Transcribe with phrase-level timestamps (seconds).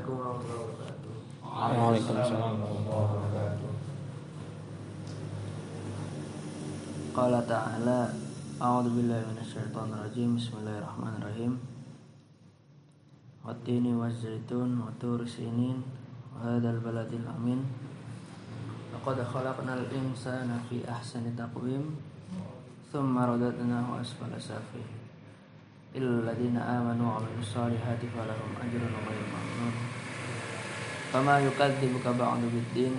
[0.00, 1.12] Assalamualaikum warahmatullahi wabarakatuh.
[1.44, 3.70] Waalaikumsalam warahmatullahi wabarakatuh.
[7.12, 8.00] Qala ta'ala
[8.56, 10.40] A'udzu billahi minasyaitonir rajim.
[10.40, 11.52] Bismillahirrahmanirrahim.
[13.44, 15.84] Wattini waz-zaitun wa tur sinin
[16.32, 17.60] wa hadzal baladil amin.
[18.96, 22.00] Laqad khalaqnal insana fi ahsani taqwim.
[22.88, 24.99] Thumma radadnahu asfala safih.
[25.94, 29.74] 'Amilus solihati falahum ajrun ghairu mamnun.
[31.10, 32.94] Fama yukadzibuka ba'du biddin.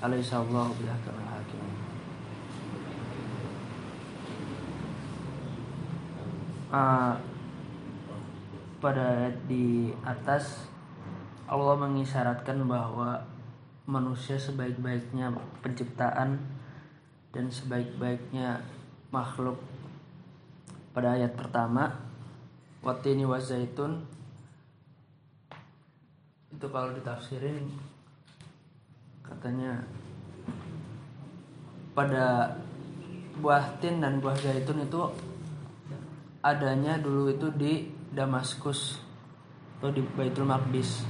[0.00, 1.90] Alaysa Allahu bihkamil hakimin.
[6.70, 7.14] uh,
[8.80, 10.70] pada di atas
[11.50, 13.26] Allah mengisyaratkan bahwa
[13.90, 16.38] manusia sebaik-baiknya penciptaan
[17.34, 18.62] dan sebaik-baiknya
[19.10, 19.58] makhluk
[20.90, 21.94] pada ayat pertama
[22.82, 24.02] watini wazaitun
[26.50, 27.70] itu kalau ditafsirin
[29.22, 29.86] katanya
[31.94, 32.58] pada
[33.38, 35.00] buah tin dan buah zaitun itu
[36.42, 38.98] adanya dulu itu di Damaskus
[39.78, 41.06] atau di Baitul Maqdis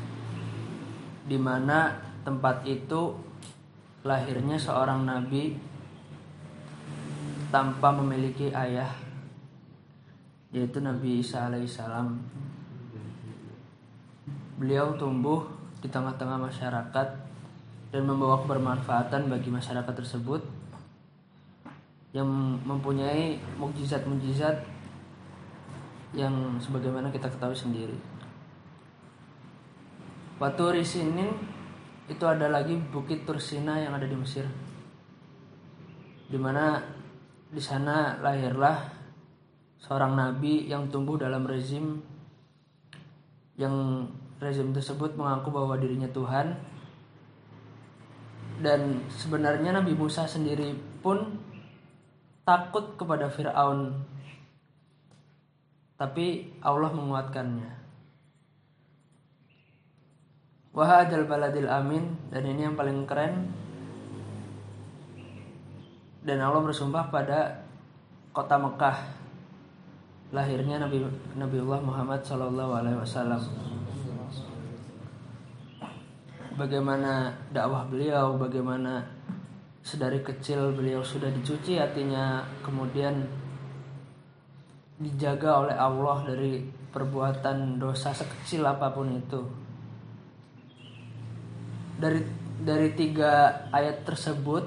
[1.24, 3.16] di mana tempat itu
[4.04, 5.56] lahirnya seorang nabi
[7.50, 8.90] tanpa memiliki ayah
[10.50, 12.18] yaitu Nabi Isa alaihissalam
[14.58, 15.46] beliau tumbuh
[15.80, 17.08] di tengah-tengah masyarakat
[17.90, 20.42] dan membawa kebermanfaatan bagi masyarakat tersebut
[22.10, 22.28] yang
[22.66, 24.60] mempunyai mukjizat-mukjizat
[26.12, 27.94] yang sebagaimana kita ketahui sendiri.
[30.42, 31.30] Batu Risinin
[32.10, 34.42] itu ada lagi Bukit Tursina yang ada di Mesir.
[36.26, 36.82] Di mana
[37.50, 38.99] di sana lahirlah
[39.80, 42.04] seorang nabi yang tumbuh dalam rezim
[43.60, 44.08] yang
[44.40, 46.56] rezim tersebut mengaku bahwa dirinya Tuhan.
[48.60, 51.36] Dan sebenarnya Nabi Musa sendiri pun
[52.44, 54.00] takut kepada Firaun.
[56.00, 57.70] Tapi Allah menguatkannya.
[60.72, 62.16] Wahadal baladil amin.
[62.32, 63.52] Dan ini yang paling keren.
[66.20, 67.64] Dan Allah bersumpah pada
[68.32, 69.19] kota Mekah
[70.30, 71.02] lahirnya Nabi
[71.34, 73.42] Nabiullah Muhammad Shallallahu Alaihi Wasallam.
[76.54, 79.02] Bagaimana dakwah beliau, bagaimana
[79.80, 83.26] sedari kecil beliau sudah dicuci hatinya, kemudian
[85.00, 89.40] dijaga oleh Allah dari perbuatan dosa sekecil apa pun itu.
[91.96, 92.20] Dari
[92.60, 94.64] dari tiga ayat tersebut,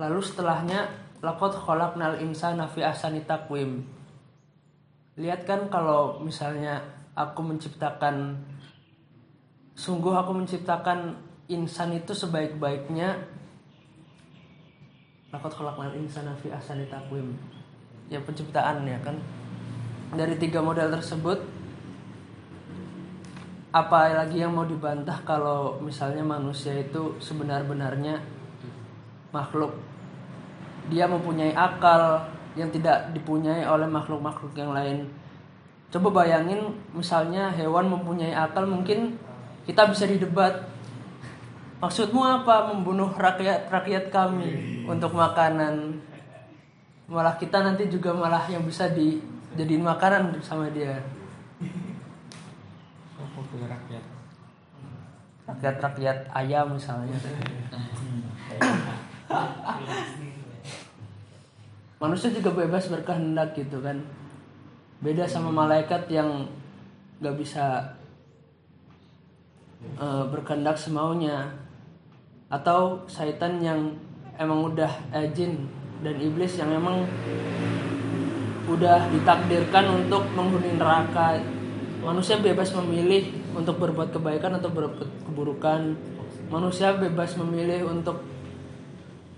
[0.00, 0.88] lalu setelahnya
[1.20, 3.95] lakot khalaqnal insana fi ahsani taqwim.
[5.16, 6.84] Lihat kan kalau misalnya
[7.16, 8.36] aku menciptakan
[9.72, 11.16] sungguh aku menciptakan
[11.48, 13.24] insan itu sebaik-baiknya
[15.32, 17.32] lakot khalaqnal insana fi ahsani taqwim.
[18.12, 19.16] Ya penciptaan ya kan.
[20.12, 21.42] Dari tiga model tersebut
[23.74, 28.20] apa lagi yang mau dibantah kalau misalnya manusia itu sebenar-benarnya
[29.32, 29.76] makhluk?
[30.92, 32.24] Dia mempunyai akal
[32.56, 35.06] yang tidak dipunyai oleh makhluk-makhluk yang lain.
[35.92, 39.14] Coba bayangin misalnya hewan mempunyai akal mungkin
[39.68, 40.66] kita bisa didebat.
[41.78, 42.72] Maksudmu apa?
[42.72, 46.00] Membunuh rakyat rakyat kami untuk makanan.
[47.06, 50.98] Malah kita nanti juga malah yang bisa dijadiin makanan sama dia.
[53.36, 54.04] Rakyat
[55.46, 55.76] rakyat?
[55.78, 57.14] Rakyat ayam misalnya
[62.06, 63.98] manusia juga bebas berkehendak gitu kan.
[65.02, 66.46] Beda sama malaikat yang
[67.18, 67.82] nggak bisa
[69.98, 71.50] uh, berkehendak semaunya.
[72.46, 73.98] Atau syaitan yang
[74.38, 75.66] emang udah eh, jin
[76.06, 77.02] dan iblis yang emang
[78.70, 81.42] udah ditakdirkan untuk menghuni neraka.
[82.06, 85.98] Manusia bebas memilih untuk berbuat kebaikan atau berbuat keburukan.
[86.46, 88.22] Manusia bebas memilih untuk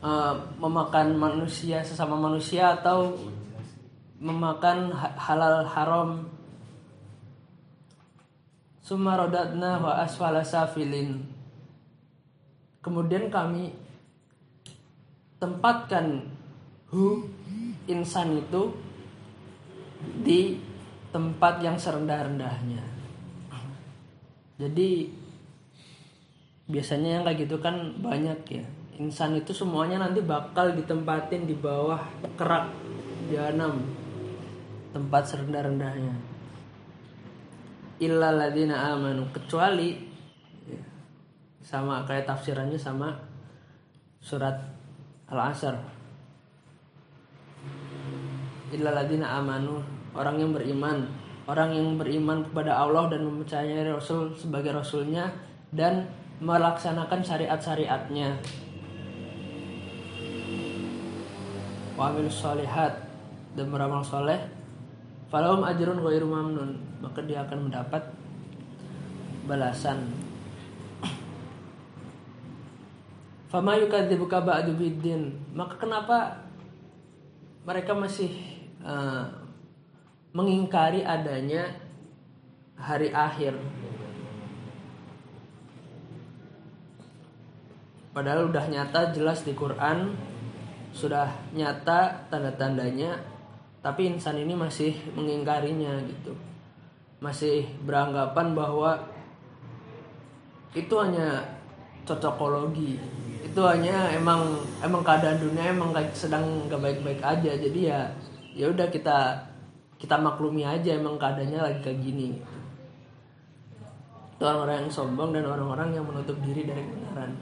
[0.03, 3.17] uh, memakan manusia sesama manusia atau
[4.19, 6.11] memakan halal haram
[8.83, 11.23] sumarodadna wa asfala safilin
[12.83, 13.71] kemudian kami
[15.39, 16.27] tempatkan
[16.91, 17.23] hu
[17.87, 18.75] insan itu
[20.23, 20.59] di
[21.11, 22.85] tempat yang serendah-rendahnya.
[24.59, 25.09] Jadi
[26.69, 28.67] biasanya yang kayak gitu kan banyak ya.
[28.99, 32.03] Insan itu semuanya nanti bakal ditempatin di bawah
[32.35, 32.67] kerak
[33.31, 33.79] jahanam.
[34.91, 36.39] Tempat serendah-rendahnya.
[37.99, 39.99] illa ladina amanu kecuali
[40.71, 40.79] ya,
[41.59, 43.11] sama kayak tafsirannya sama
[44.23, 44.55] surat
[45.27, 45.75] al-asr
[48.71, 49.83] illa ladina amanu
[50.15, 51.11] orang yang beriman
[51.51, 55.35] orang yang beriman kepada Allah dan mempercayai Rasul sebagai Rasulnya
[55.75, 56.07] dan
[56.39, 58.39] melaksanakan syariat-syariatnya
[61.99, 62.95] wa amilus solihat
[63.59, 64.39] dan beramal soleh
[65.35, 68.07] falahum ajrun ghairu mamnun maka dia akan mendapat
[69.51, 70.07] balasan.
[73.49, 76.47] Fama yukadzibuka ba'du biddin maka kenapa
[77.67, 78.31] mereka masih
[78.87, 79.27] uh,
[80.31, 81.83] mengingkari adanya
[82.79, 83.59] hari akhir?
[88.15, 90.28] Padahal udah nyata jelas di Quran
[90.99, 93.15] sudah nyata tanda-tandanya
[93.79, 96.35] tapi insan ini masih mengingkarinya gitu.
[97.23, 98.99] Masih beranggapan bahwa
[100.75, 101.47] itu hanya
[102.03, 102.99] cocokologi.
[103.47, 107.55] Itu hanya emang emang keadaan dunia emang sedang gak baik-baik aja.
[107.55, 108.11] Jadi ya
[108.59, 109.47] ya udah kita
[110.03, 112.39] kita maklumi aja emang keadaannya lagi kayak gini
[114.39, 117.35] itu orang-orang yang sombong dan orang-orang yang menutup diri dari kebenaran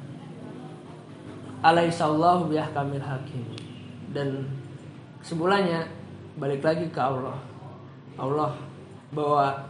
[1.66, 3.42] alaihissallahu kamil hakim.
[4.14, 4.46] Dan
[5.18, 5.90] kesimpulannya
[6.38, 7.34] balik lagi ke Allah.
[8.16, 8.54] Allah
[9.10, 9.66] bahwa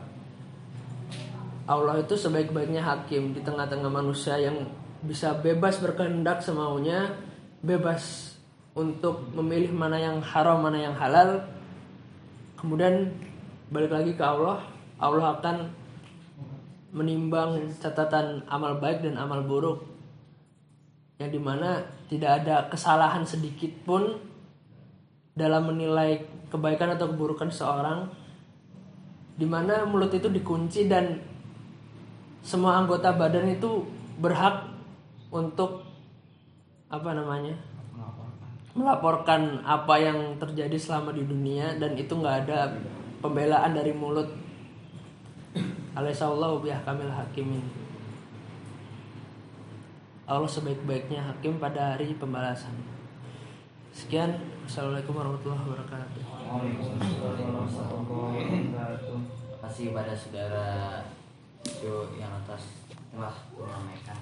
[1.66, 4.70] Allah itu sebaik-baiknya hakim di tengah-tengah manusia yang
[5.02, 7.10] bisa bebas berkehendak semaunya
[7.58, 8.34] bebas
[8.76, 11.42] untuk memilih mana yang haram mana yang halal.
[12.54, 13.10] Kemudian
[13.72, 14.62] balik lagi ke Allah.
[15.02, 15.56] Allah akan
[16.94, 19.95] menimbang catatan amal baik dan amal buruk
[21.16, 21.80] yang di mana
[22.12, 24.20] tidak ada kesalahan sedikit pun
[25.32, 26.20] dalam menilai
[26.52, 28.08] kebaikan atau keburukan seorang
[29.36, 31.20] di mana mulut itu dikunci dan
[32.40, 33.84] semua anggota badan itu
[34.16, 34.64] berhak
[35.28, 35.84] untuk
[36.88, 37.52] apa namanya
[38.76, 42.76] melaporkan apa yang terjadi selama di dunia dan itu nggak ada
[43.24, 44.28] pembelaan dari mulut.
[45.96, 47.85] Alaihissallahu biah kamil hakimin
[50.26, 52.74] Allah sebaik-baiknya hakim pada hari pembalasan.
[53.94, 54.34] Sekian.
[54.66, 56.22] Assalamualaikum warahmatullahi wabarakatuh.
[57.38, 57.62] Terima
[59.62, 60.66] kasih pada saudara
[62.18, 64.18] yang atas telah menyampaikan